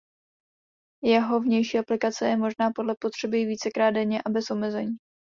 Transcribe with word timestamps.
Jeho 1.03 1.39
vnější 1.39 1.77
aplikace 1.77 2.27
je 2.29 2.37
možná 2.37 2.71
podle 2.75 2.95
potřeby 2.99 3.41
i 3.41 3.45
vícekrát 3.45 3.93
denně 3.93 4.21
a 4.25 4.29
bez 4.29 4.51
omezení. 4.51 4.97